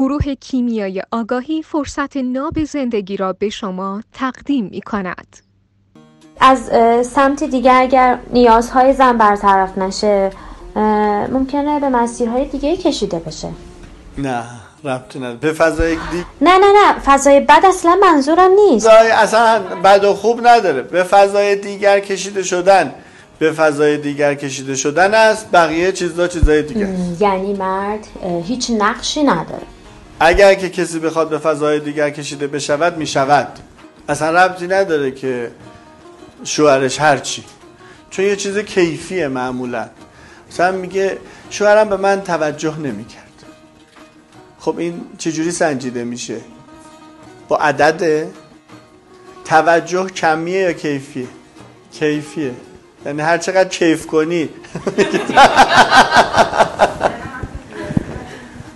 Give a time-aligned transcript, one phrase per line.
[0.00, 5.36] گروه کیمیای آگاهی فرصت ناب زندگی را به شما تقدیم می کند.
[6.40, 6.70] از
[7.06, 10.30] سمت دیگر اگر نیازهای زن برطرف نشه
[11.32, 13.48] ممکنه به مسیرهای دیگه کشیده بشه.
[14.18, 14.42] نه
[14.84, 15.36] ربطی نداره.
[15.36, 16.24] به فضای دی...
[16.40, 18.88] نه نه نه فضای بد اصلا منظورم نیست.
[18.88, 20.82] فضای اصلا بد و خوب نداره.
[20.82, 22.94] به فضای دیگر کشیده شدن
[23.38, 26.88] به فضای دیگر کشیده شدن است بقیه چیزا چیزای دیگه
[27.20, 28.06] یعنی مرد
[28.44, 29.62] هیچ نقشی نداره.
[30.20, 33.58] اگر که کسی بخواد به فضای دیگر کشیده بشود می‌شود.
[34.08, 35.50] اصلا ربطی نداره که
[36.44, 37.44] شوهرش هرچی
[38.10, 39.88] چون یه چیز کیفیه معمولا.
[40.50, 41.18] مثلا میگه
[41.50, 43.44] شوهرم به من توجه نمی‌کرد.
[44.58, 46.36] خب این چجوری سنجیده میشه؟
[47.48, 48.26] با عدد
[49.44, 51.26] توجه کمیه یا کیفیه؟
[51.92, 52.52] کیفیه.
[53.06, 54.48] یعنی هر چقدر کیف کنی.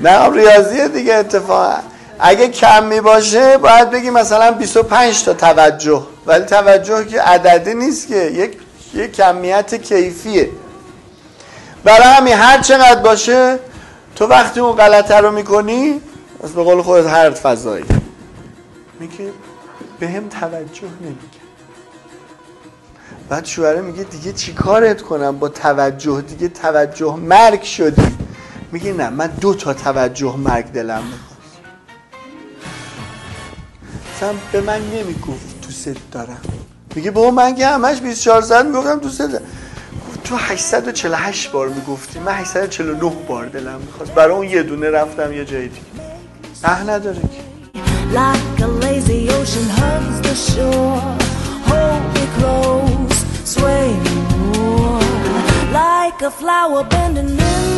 [0.00, 1.74] نه ریاضیه دیگه اتفاقا.
[2.18, 6.02] اگه کمی باشه باید بگی مثلا 25 تا توجه.
[6.26, 8.58] ولی توجه که عددی نیست که یک
[8.94, 10.50] یک کمیت کیفیه.
[11.84, 13.58] برای همین هر چقدر باشه
[14.16, 16.00] تو وقتی اون غلطه رو می‌کنی
[16.44, 17.84] از به قول خودت هر فضایی.
[19.00, 19.32] میگه
[20.00, 21.38] به هم توجه نمیگه
[23.28, 28.17] بعد شوهره میگه دیگه چی کارت کنم؟ با توجه دیگه توجه مرگ شدی.
[28.72, 31.38] میگه نه من دو تا توجه مرگ دلم می‌خواد
[34.16, 36.40] مثلا به من نمی‌گفت ست دارم.
[36.94, 39.40] میگه بابا من که همش 24 ساعت می‌گفتم تو ست
[40.24, 44.12] تو 848 بار می‌گفتی من 849 بار دلم می‌خواست.
[44.12, 45.82] برای اون یه دونه رفتم یه جای دیگه.
[46.64, 47.48] نه نداره که.
[48.14, 51.16] Like a lazy ocean hugs the shore.
[51.68, 53.18] Hold me close,
[53.54, 54.16] sway me
[54.54, 55.02] more.
[55.80, 57.77] Like a flower bending in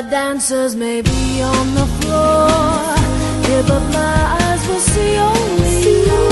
[0.00, 2.48] The dancers may be on the floor.
[3.68, 5.76] But my eyes will see only
[6.08, 6.24] you.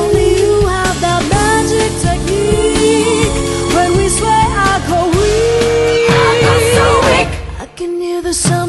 [0.00, 3.36] Only you have that magic technique.
[3.76, 6.08] When we sway I go weak.
[6.08, 6.32] I
[6.78, 7.30] go weak.
[7.60, 8.63] I can hear the sound